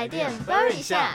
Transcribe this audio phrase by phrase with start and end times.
[0.00, 1.14] 台电 burn 一下。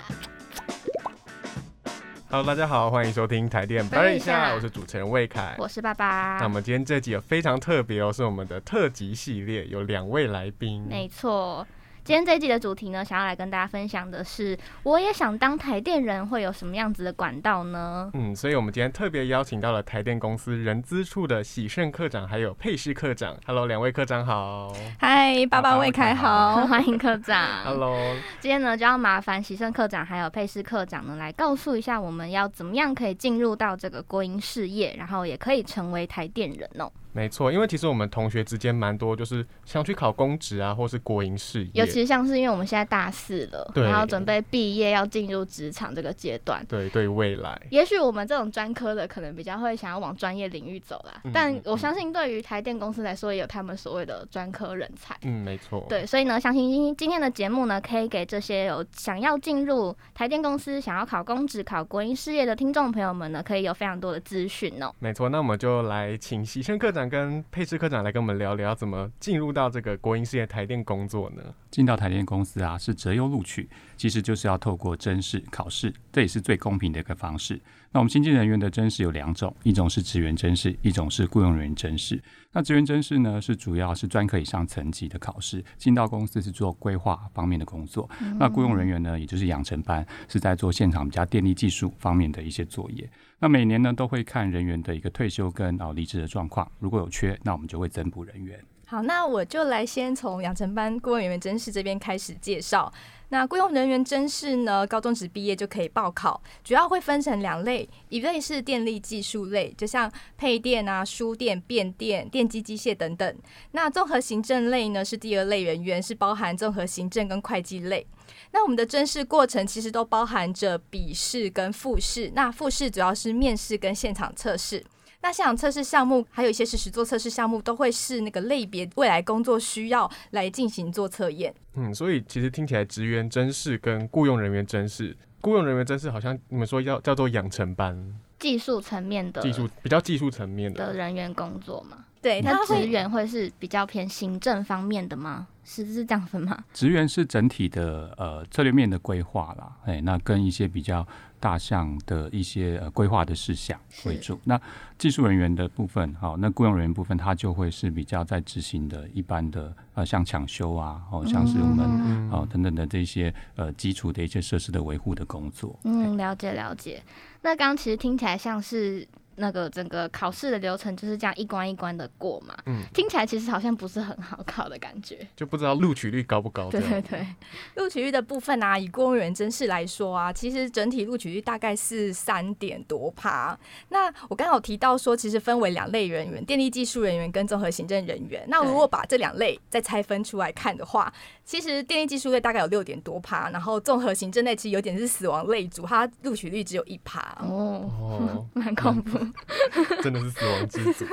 [2.30, 5.55] Hello，大家好，欢迎收听台电 Burn 一下我是主持人魏凯。
[5.57, 6.50] 我是爸爸那我。
[6.50, 10.86] 们今天这集有非常特别哦，是我们的特辑系列，有两位来宾。
[10.88, 11.66] 没错，
[12.06, 18.12] 今天这一集的主题呢，想要来跟大家分享的是，我也想当台电人，会有什么样子的管道呢？
[18.14, 23.36] 嗯，所以我们今天特别邀请到了台电公司人资处的喜盛科长，还有佩诗科长。
[23.48, 24.71] Hello，两位科长好。
[25.00, 26.57] 嗨，爸爸爸魏凯好。
[26.70, 27.64] 欢迎科长。
[27.64, 27.98] Hello，
[28.40, 36.92] 今天呢，就要麻烦喜盛科长还有佩诗科长呢，来告诉一下我们要怎么样可以进入到这个国营事业，然后也可以成为台电人哦。
[37.16, 41.72] 没错，因为其实我们同学之间蛮多，就是想去考公职啊，或是国营事业。
[41.73, 46.64] 尤其像是因为我们现在大四了，然后准备毕业要进入职场这个阶段。
[46.67, 55.16] 对对未来，也许我们这种专科的可能比较会想要往专业领域走啦，嗯但嗯我相信对于台电公司来说，也有他们所谓的专科人才。
[55.23, 55.86] 嗯，没错。
[55.88, 64.92] 对，所以呢，相信今今天的节目呢，可以给这些有想要进入台电公司、想要考公职、考国营事业的听众朋友们呢，可以有非常多的资讯哦。
[65.00, 71.42] 没错，那我们就来请喜生科长跟佩斯科长来跟我们聊聊，怎么进入到这个国营事业台电工作呢？
[71.72, 77.59] 进到台电公司啊，是择优录取，其实就是要透过甄试考试，这也是最公平的一个方式。
[77.92, 82.22] 那我们新进人员的甄试有两种，一种是职员甄试，一种是雇佣人员甄试。
[82.52, 88.09] 那职员甄试呢，是主要是专科以上层级的考试，进到公司是做规划方面的工作。
[88.38, 93.09] 那雇佣人员呢，也就是养成班，是在做现场比较电力技术方面的一些作业。
[93.39, 98.59] 那每年呢，都会看人员的一个退休跟啊离职的状况，如果有缺，那我们就会增补人员。
[98.88, 102.91] 好，那我就来先从养成班雇佣人员甄试这边开始介绍。
[103.30, 113.35] 那雇佣人员甄试呢，高中职毕业就可以报考，主要会分成两类，一类是电力技术类，就像配电啊、输电、变电、电机机械等等。
[113.72, 118.06] 那综合行政类呢是第二类人员，是包含综合行政跟会计类。
[118.51, 124.84] 那我们的甄试过程其实都包含着笔试跟复试，那复试主要是面试跟现场测试。
[125.22, 131.51] 那现场测试项目，还有一些是实做测试项目，都会是那个类别未来工作需要来进行做测验。
[131.74, 140.94] 嗯，所以其实听起来职员甄试跟雇佣人员甄试，雇佣人员甄试好像你们说要叫做养成班，技术层面的技术比较技术层面的的。
[140.94, 145.47] 人员工作嘛，对，那职员会是比较偏行政方面的吗？
[145.63, 146.63] 是是这样分吗？
[146.72, 151.03] 职员是整体的呃策略面的规划啦，哎，那跟一些比较
[151.39, 154.39] 大项的一些呃规划的事项为主。
[154.44, 154.62] 那
[155.00, 165.79] 技术人员的部分，好、那雇佣人员部分，他就会是比较在执行的一般的呃像抢修啊，哦，像是我们嗯哦等等的这些呃基础的一些设施的维护的工作。
[165.83, 167.01] 嗯，了解了解。
[167.45, 175.28] 那刚刚其实听起来像是那个整个考试的流程就是这样一关一关的过嘛，嗯听起来其实好像不是很好考的感觉。
[175.35, 176.72] 就不知道录取率高不高。
[176.72, 177.28] 对对对，
[177.75, 183.56] 录取率的部分啊，以公务员真试来说啊，其实整体录取率大概是三点多趴。
[183.89, 188.44] 那我刚好提到说，其实分为两类人员：电力技术人员跟综合行政人员。
[188.47, 191.13] 那如果把这两类再拆分出来看的话，
[191.45, 197.19] 其实电力技术类大概有六点多趴，然后综合行政类其实有点是死亡类组，它录取率只有一趴。
[197.39, 199.19] 哦，哦，蛮恐怖。
[200.01, 201.06] 真的是死亡之组。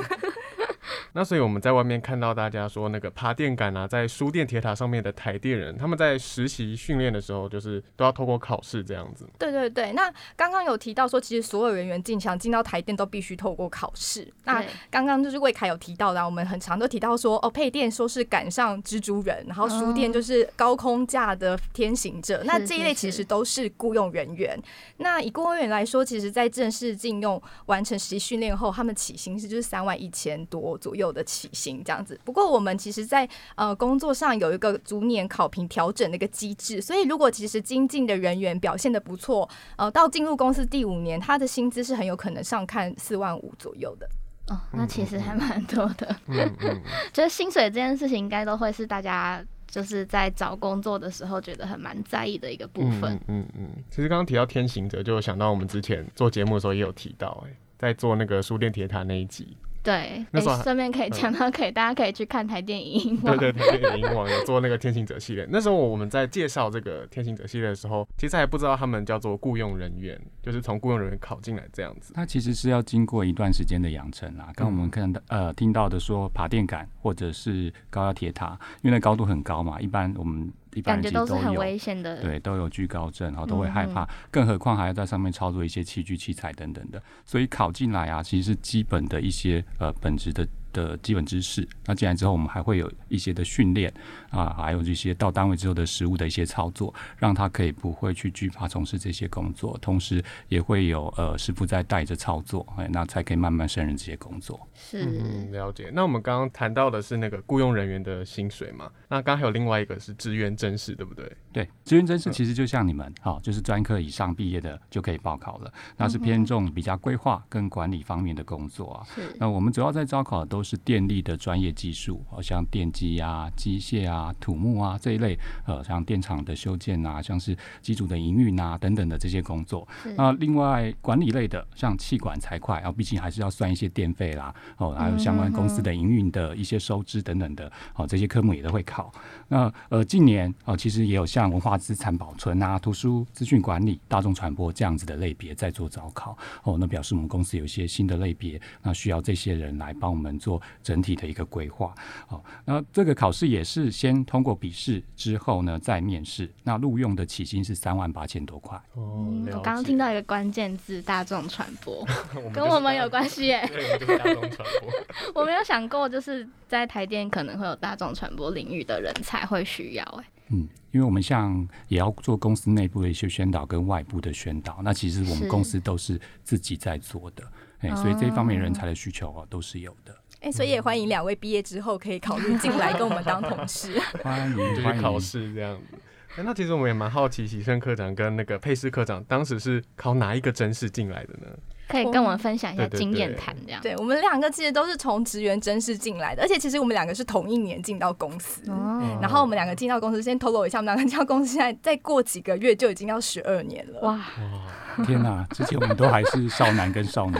[1.15, 9.29] 那所以我们在外面看到大家说那个爬电杆啊，在输电铁塔上面的台电人，他们在实习训练的时候，就是都要透过考试这样子。
[9.39, 14.27] 对对对，那刚刚有提到说，其实所有人员进墙进到台电都必须透过考试。
[14.45, 22.43] 那刚刚就是魏凯有提到的啊，我们很常都提到说，哦，配电说是赶上蜘蛛人，然后书店就是高空架的天行者。
[22.45, 24.59] 那这一类其实都是雇佣人员。
[24.99, 32.21] 那以雇佣人员来说，其实在正式进用完成实习训练后，他们起薪是就是三万一千多左右的起薪这样子。
[32.23, 44.07] 不过我们其实在呃工作上有一个逐年考评调整的一个机制，所以如果其实精进的人员表现的不错，呃，到进入公司第五年，他的薪资是很有可能上看四万五左右的。
[44.49, 46.15] 哦，那其实还蛮多的。
[46.27, 46.83] 嗯嗯，
[47.15, 53.15] 就是薪水这件事情，应该都会是大家就是在找工作的时候觉得很蛮在意的一个部分。
[53.15, 53.85] 嗯嗯嗯嗯。
[53.89, 65.47] 其实刚刚提到天行者，就想到我们之前做节目的时候也有提到、哎，在做那个书店铁塔那一集，对，那顺、便可以讲到，可以大家可以去看台电影 对对对，对，银网有做那个天行者系列。
[65.51, 72.13] 那时候我们在介绍这个天行者系列的时候，其实还不知道他们叫做雇佣人员，就是从雇佣人员考进来这样子。
[72.15, 74.51] 它其实是要经过一段时间的养成啦。
[74.55, 81.61] 刚我们看到呃听到的说爬电杆或者是高压铁塔，因为那高度很高嘛，一般我们一般感觉人其实都都是很有。
[81.61, 82.21] 危险的。
[82.23, 91.67] 对，都有惧高症，然后都会害嗯怕，更何况还要在上面操作一些器具、器材等等的，所以考进来啊，其实是基本的一些呃本质的的基本知识。
[91.87, 93.93] 那进来之后，我们还会有一些的训练
[94.31, 104.59] 啊，还有这些到单位之后的实务的一些操作，让他可以不会去惧怕从事这些工作，同时也会有呃师傅在带着操作，哎，那才可以慢慢胜任这些工作。
[104.75, 105.91] 是嗯，了解。
[105.93, 108.91] 那我们刚刚谈到的是那个雇佣人员的薪水嘛？
[109.09, 111.31] 那刚刚还有另外一个是志愿真试，对不对？
[111.53, 119.07] 对，职员真试其实就像你们，好、就是专科以上毕业的就可以报考了，那是偏重比较规划跟管理方面的工作啊。
[119.15, 125.37] 是那我们主要在招考的都是电力的专业技术，好像电机啊、机械啊、土木啊这一类，
[125.67, 129.89] 呃，像电厂的修建啊，像是机组的营运啊等等的这些工作。
[130.17, 139.13] 那另外管理类的，像气管财会，然后毕竟还是要算一些电费啦，哦，还有相关公司的营运的一些收支等等的，哦，这些科目也都会考。
[139.49, 146.39] 那呃，近年哦，其实也有像文化资产保存啊、图书资讯管理、大众传播这样子的类别在做招考。
[146.63, 150.52] 哦，那表示我们公司有一些新的类别，那需要这些人来帮我们做
[150.83, 151.95] 整体的一个规划。
[152.29, 156.51] 哦，那这个考试也是先通过笔试之后呢，再面试。
[156.65, 158.81] 那录用的起薪是三万八千多块。
[158.95, 162.07] 哦我刚刚听到一个关键字“大众传播
[162.53, 163.65] ”，跟我们有关系耶。
[163.69, 164.91] 对，我们就是大众传播。
[165.43, 170.05] 我没有想过，就是在台电可能会有大众传播领域的人才会需要。
[170.05, 177.45] 哎，嗯，因为我们像也要做公司内部的一些宣导跟外部的宣导，那其实我们公司都是自己在做的，
[177.81, 180.15] 哎、所以这一方面人才的需求啊都是有的。
[180.43, 183.99] 哎、所以也欢迎两位毕业之后可以考虑进来跟我们当同事。
[184.23, 185.97] 欢迎就是欢迎考试这样子。
[186.37, 191.47] 哎那其实我们也蛮好奇，喜胜科长跟那个佩斯科长当时是考哪一个真试进来的呢？
[191.89, 193.81] 可以跟我们分享一下经验谈，这样。
[193.83, 198.63] 对我们两个其实都是从职员真试进来的，而且其实我们两个是同一年进到公司。
[198.71, 204.01] 哦，然后我们两个进到公司，先透露一下，我们两个进到公司，现在再过几个月就已经要十二年了。
[204.01, 207.37] 哇，哇，天哪、 之前我们都还是少男跟少女，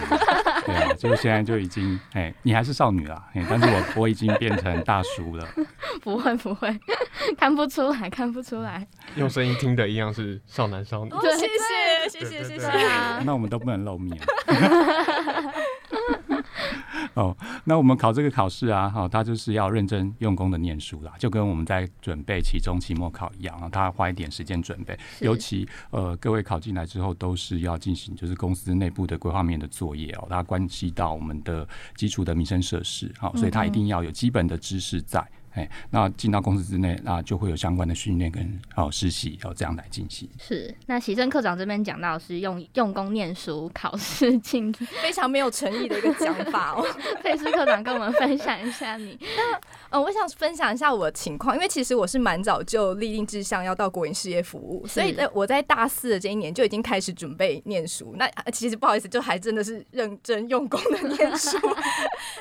[0.67, 5.49] 对啊，就现在就已经，哎、你还是少女啦，哎、但是我 我已经变成大叔了。
[6.03, 6.69] 不会不会，
[7.39, 8.87] 看不出来，看不出来。
[9.17, 11.11] 用声音听的一样是少男少女。
[11.11, 11.47] 谢谢
[12.09, 12.87] 谢谢谢对对对谢。
[12.87, 14.21] 啊，那我们都不能露面。
[17.15, 24.99] 哦，那我们考这个考试啊，哈、他就是要认真用功的念书啦，就跟我们在准备期中、期末考一样啊，他花一点时间准备。
[25.21, 35.23] 尤其呃，各位考进来之后，都是要进行就是公司内部的规划面的作业哦，它关系到我们的基础的民生设施，好、所以它一定要有基本的知识在。
[35.55, 40.29] 哎，那进到公司之内，那就会有相关的训练跟哦实习哦这样来进行。
[40.39, 40.75] 是。
[40.87, 44.73] 那喜正科长这边讲到是用用功念书考试进，
[45.03, 46.87] 非常没有诚意的一个讲法哦。
[47.23, 49.19] 佩斯科长跟我们分享一下你。
[49.91, 58.15] 嗯，我想分享一下我的情况，因为其实我是蛮早就立定志向要到国营事业服务，所以在我在大四的这一年就已经开始准备念书。
[58.17, 61.59] 那呃其实不好意思，就还真的是认真用功的念书。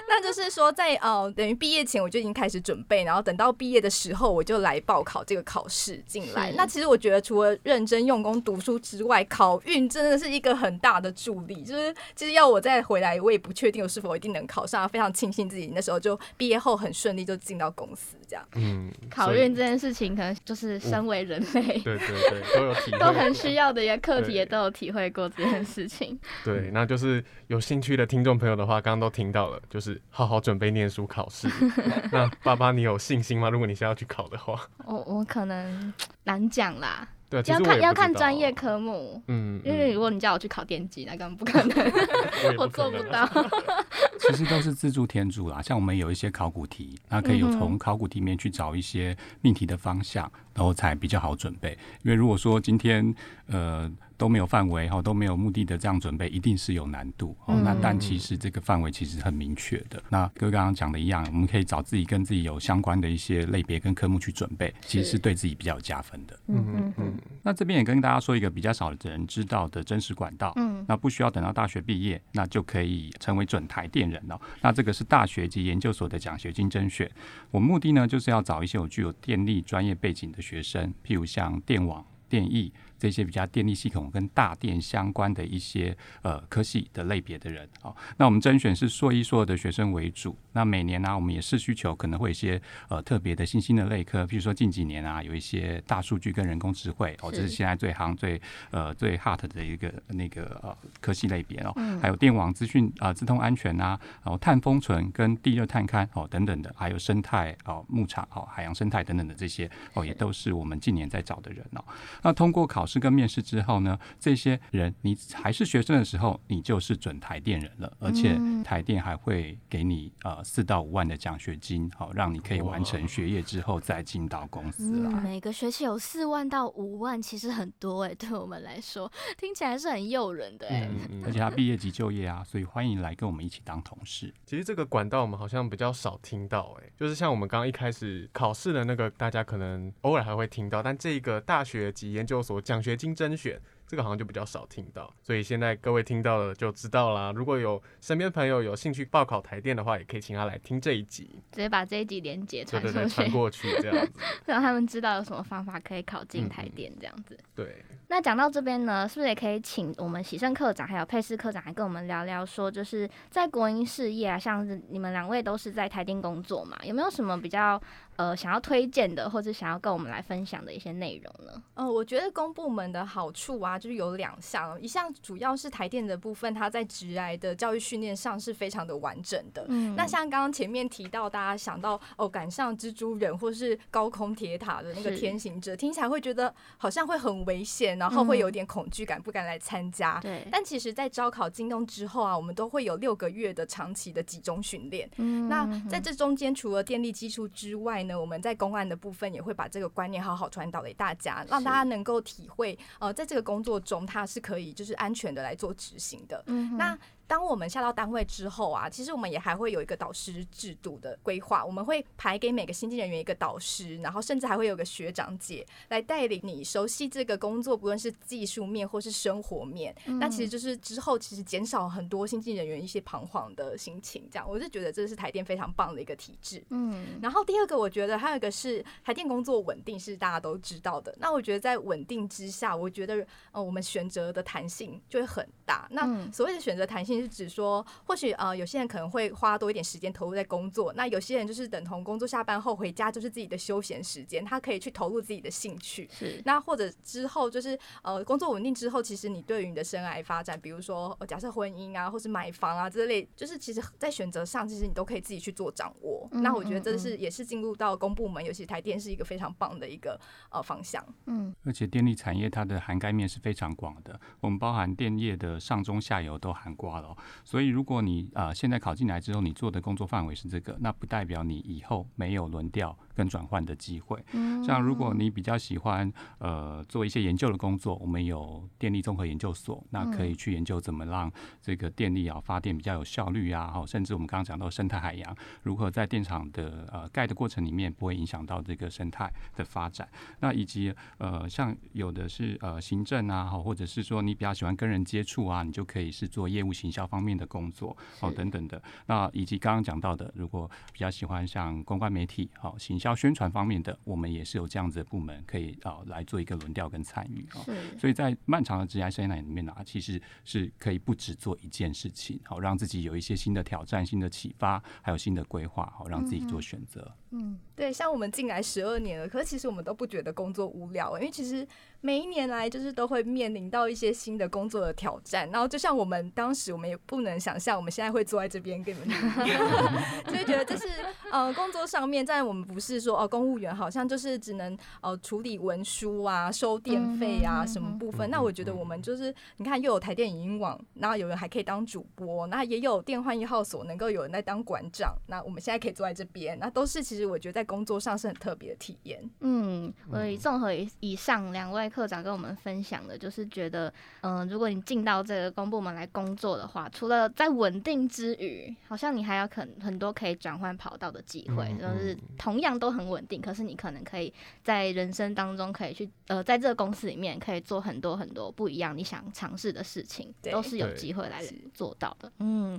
[0.07, 6.51] 那就是说在，呃等于毕业前我就已经开始准备，然后等到毕业的时候我就来报考这个考试进来。
[6.55, 11.63] 那其实我觉得除了认真用功读书之外，考运真的是一个很大的助力。
[11.63, 18.45] 就是其实要我再回来，我也不确定我是否一定能考上，非常庆幸自己那时候就毕业后很顺利就进到公司这样。
[18.55, 26.19] 嗯，考运这件事情，可能就是身为人类对对对，都有体会，都很需要的一个课题，也都有体会过这件事情。
[26.43, 31.47] 对，那就是有兴趣的听众朋友的话，刚刚都听到了，就是好好准备念书考试。
[32.11, 33.49] 那爸爸，你有信心吗？
[33.49, 35.93] 如果你现在要去考的话，我我可能
[36.23, 39.21] 难讲啦，对要看要看专业科目。
[39.27, 41.91] 嗯，因为如果你叫我去考电机，那根本不可能，
[42.57, 43.27] 我可能做不到。
[44.19, 51.71] 其实都是自助天主啦，像我们有一些考古题，那可以从考古题里面去找一些命题的方向，然后才比较好准备。
[52.03, 53.13] 因为如果说今天
[53.47, 57.59] 呃都没有范围哈，都没有目的的这样准备，一定是有难度哦。
[57.65, 59.99] 那嗯但其实这个范围其实很明确的。
[60.09, 66.39] 那跟刚刚讲的一样，我们可以找自己跟自己有相关的一些类别跟科目去准备，其实是是对自己比较有加分的。
[66.49, 74.39] 嗯嗯嗯那这边也跟大家说一个比较少的人知道的真实管道，嗯，那不需要等到大学毕业，那就可以成为准台电人了。
[74.61, 77.09] 那这个是大学及研究所的奖学金甄选。
[77.49, 82.71] 我目的呢，就是要找一些有具有电力专业背景的学生，譬如像电网、电艺
[83.01, 87.67] 这些比较电力系统跟大电相关的一些呃科系的类别的人。
[87.81, 90.37] 哦，那我们甄选是硕一、硕二的学生为主。
[90.53, 98.39] 那每年呢、我们也是需求可能会有一些呃特别的新兴的类科，譬如说近几年啊，有一些大数据跟人工智慧，哦，这是是现在最行最
[98.69, 111.83] 呃最 hot 的一个那个呃科系类别哦，嗯还有电网资讯啊、自通安全啊，然后碳封存跟地热探勘哦等等的，还有生态哦牧场哦海洋生态等等的这些哦，也都是我们近年在找的人哦。
[112.21, 134.33] 那通过考试跟面试之后呢，这些人你还是学生的时候，你就是准台电人了，而且台电还会给你呃四到五万的奖学金，好让你可以完成学业之后再进到公司嗯，每个学期有四万到五万，其实很多哎、对我们来说听起来是很诱人的哎、嗯嗯而且他毕业即就业啊，所以欢迎来跟我们一起当同事。
[134.45, 145.13] 其实这个管道我们好像比较少听到、欸，就是像我们刚刚一开始考试的那个，大家可能偶尔还会听到，但这个大学及研究所奖学金甄选，这个好像就比较少听到。
[145.21, 147.31] 所以现在各位听到了就知道啦。
[147.31, 154.13] 如果有身边朋友有兴趣报考台电的话，也可以请他来听这一集，直接把这一集连接传出去传，过去这样子。
[154.45, 157.37] 让他们知道有什么方法可以考进嗯台电这样子。
[157.55, 167.81] 对，那讲到这边呢，是不是也可以请我们喜盛科长还有佩斯科长来跟我们聊聊，说就是在国营事业啊，像是你们两位都是在台电工作嘛，有没有什么比较
[168.17, 171.63] 呃想要推荐的，或者想要跟我们来分享的一些内容呢？
[171.75, 179.65] 嗯，我觉得公部门的好处啊，就是有两项，一项主要是台电的部分，它在职癌的教育训练上是非常的完整的。
[179.69, 190.19] 嗯那像刚刚前面提到，大家想到哦，赶上蜘蛛人或是高空铁塔的那个天行者，听起来会觉得好像会很危险，然后会有点恐惧感，不敢来参加。
[190.21, 195.07] 对，但其实，在招考进洞之后啊，我们都会有六个月的长期的集中训练。
[195.17, 206.43] 嗯那在这中间，除了电力技术之外呢，我们在公安的部分也会把这个观念好好传导给大家，让大家能够体会，呃，在这个工作中，它是可以就是安全的来做执行的。
[206.47, 206.97] 嗯那
[207.31, 219.95] 当我们下到单位之后啊，其实我们也还会有一个导师制度的规划，我们会排给每个新进人员一个导师，然后甚至还会有个学长姐来带领你熟悉这个工作，不论是技术面或是生活面。
[220.19, 226.61] 那其实就是之后其实减少很多新进人员一些彷徨的心情，这样我是觉得这是台电非常棒的一个体制。
[226.69, 231.15] 嗯然后第二个，我觉得还有一个是台电工作稳定，是大家都知道的。
[231.17, 235.87] 那我觉得在稳定之下，我觉得呃我们选择的弹性就会很大。
[235.91, 246.09] 那嗯所谓的选择弹性是指说，或许呃有些人可能会花多一点时间投入在工作，那有些人就是等同工作下班后回家就是自己的休闲时间，他可以去投入自己的兴趣。
[246.11, 256.27] 是那或者之后就是呃工作稳定之后，其实你对于你的生涯发展，比如说、呃假设婚姻啊，或是买房啊这类，就是其实在选择上，其实你都可以自己去做掌握。
[256.31, 261.05] 嗯那我觉得这是也是进入到公部门，尤其台电是一个非常棒的一个呃方向。
[261.27, 267.10] 嗯而且电力产业它的涵盖面是非常广的，我们包含电业的上中下游都涵盖了
[267.43, 274.17] 所以如果你啊现在考进来之后，你做的工作范围是这个，那不代表你以后没有轮调跟转换的机会。
[274.31, 290.07] 嗯像如果你比较喜欢呃做一些研究的工作，我们有电力综合研究所，那可以去研究怎么让这个电力啊发电比较有效率啊，好，甚至我们刚刚讲到生态海洋，如何在电厂的呃盖的过程里面不会影响到这个生态的发展。
[290.39, 298.81] 那以及呃像有的是呃行政啊，好，或者是说你比较喜欢跟人接触啊，你就可以是做业务行销方面的工作，哦等等的。
[299.05, 307.59] 那以及刚刚讲到的，如果比较喜欢像公关媒体、好、行销宣传方面的，我们也是有这样子的部门可以啊、来做一个轮调跟参与啊。
[307.99, 317.11] 所以在漫长的职业生涯里面呢、其实是可以不只做一件事情，好、让自己有一些新的挑战、新的启发，还有新的规划，好、让自己做选择。
[317.33, 321.65] 嗯对，像我们进来十二年了，可是其实我们都不觉得工作无聊，因为其实
[322.01, 325.49] 每一年来就是都会面临到一些新的工作的挑战。
[325.49, 329.53] 然后就像我们当时，我们也不能想象我们现在会坐在这边跟你们录音，
[330.27, 330.89] 所以觉得这是
[331.31, 338.29] 呃工作上面，在我们不是说哦、公务员好像就是只能呃处理文书啊、收电费啊嗯什么部分。
[338.29, 349.21] 嗯那我觉得我们就是你看又有台电影音网，然后有人还可以当主播，那也有电幻一号所能够有人在当馆长，那我们现在可以坐在这边，那都是其实我觉得在工作上是很特别的体验。
[349.41, 362.19] 嗯，所以综合以以上两位科长跟我们分享的，就是觉得，嗯、如果你进到这个公部门来工作的话，除了在稳定之余，好像你还有很很多可以转换跑道的机会，嗯就是嗯。
[362.37, 364.33] 同样都很稳定，可是你可能可以
[364.63, 372.31] 在人生当中可以去，呃，在这个公司里面可以做很多很多不一样你想尝试的事情，都是有机会来做到的。
[372.39, 372.77] 嗯，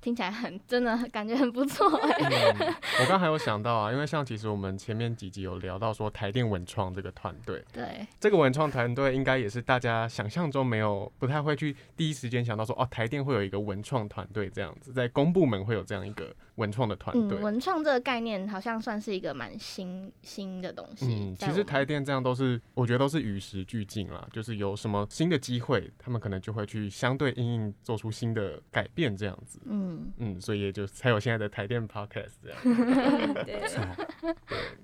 [0.00, 17.42] 听起来很真的感觉很不错我刚还有想到啊，因为像其实我们前面几集有聊到说台电文创这个团队，对，这个文创团队应该也是大家想象中没有不太会去第一时间想到说哦，台电会有一个文创团队这样子，在公部门会有这样一个文创的团队嗯，。
[17.42, 21.06] 文创这个概念好像算是一个蛮新新的东西。
[21.06, 24.26] 嗯，其实台电这样都是，我觉得都是与时俱进啦。
[24.32, 29.60] 就是有什么新的机会，他们可能就会去相对应应做出新的改变，这样子。
[29.64, 33.34] 嗯，嗯，所以也就才有现在的台电 Podcast 这样。
[33.44, 33.62] 对，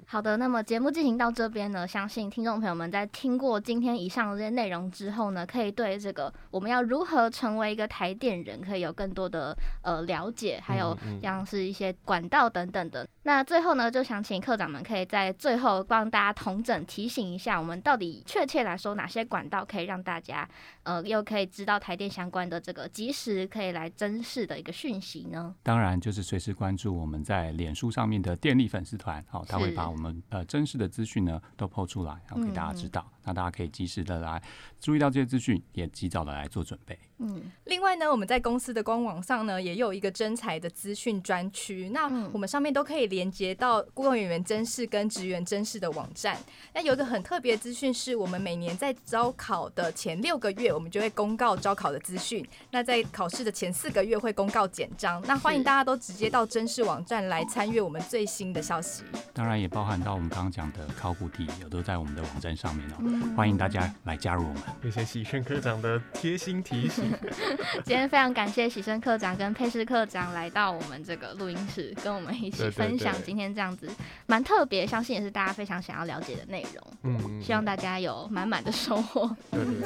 [0.06, 13.08] 好的，那么节目进行到这边呢，相信听众朋友们在听过今天以上的这些内容之后呢，可以对这个我们要如何成为一个台电人，可以有更多的呃了解，还有像是一些管道等等的。
[13.22, 20.48] 那最后呢，就想请课长们可以在最后帮大家统整提醒一下，我们到底确切来说哪些管道可以让大家
[20.84, 25.54] 呃又可以知道台电相关的这个及时可以来珍视的一个讯息呢？
[25.62, 34.42] 当然就是随时关注我们在脸书上面的电力粉丝团，好、他会把我们呃真实的资讯呢都抛出来，然后给大家嗯知道，那大家可以及时的来
[34.80, 36.98] 注意到这些资讯，也及早的来做准备。
[37.22, 41.90] 嗯，另外呢，我们在公司的官网上呢，也有一个征才的资讯专区。
[41.90, 46.38] 那嗯我们上面都可以连接到雇佣演员甄试跟职员甄试的网站。
[46.72, 52.46] 那有一个很特别的资讯是，我们每年在招考的前六个月，我们就会公告招考的资讯。
[52.70, 55.22] 那在考试的前四个月会公告简章。
[55.26, 59.02] 那欢迎大家都直接到甄试网站来参阅我们最新的消息。
[59.34, 62.94] 当然也包含到我们刚刚讲的考古题，也都在我们的网站上面哦。
[63.00, 64.62] 嗯欢迎大家来加入我们。
[64.82, 67.04] 谢谢喜轩科长的贴心提醒。
[67.84, 73.88] 今天非常感谢喜生科长跟佩斯科长来到我们这个录音室，跟我们一起对对分享今天这样子
[74.26, 76.86] 蛮特别，相信也是大家非常想要了解的内容。
[77.02, 79.34] 嗯，希望大家有满满的收获。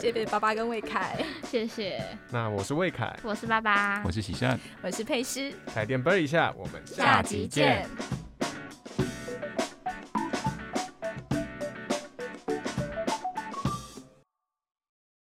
[0.01, 2.05] 谢谢爸爸跟魏凯，谢谢。
[2.31, 4.59] 那我是魏凯，我是爸爸我，是喜善。
[4.83, 7.89] 我是佩诗，彩电啵一下，我们下集见。